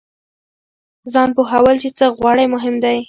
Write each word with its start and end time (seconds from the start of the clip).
ځان 1.13 1.29
پوهول 1.35 1.75
چې 1.83 1.89
څه 1.97 2.05
غواړئ 2.17 2.45
مهم 2.55 2.75
دی. 2.83 2.97